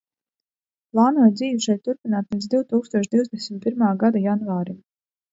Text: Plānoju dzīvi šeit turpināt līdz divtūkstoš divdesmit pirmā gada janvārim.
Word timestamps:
Plānoju 0.93 1.33
dzīvi 1.41 1.59
šeit 1.65 1.83
turpināt 1.87 2.33
līdz 2.35 2.47
divtūkstoš 2.53 3.09
divdesmit 3.11 3.61
pirmā 3.67 3.91
gada 4.05 4.23
janvārim. 4.25 4.81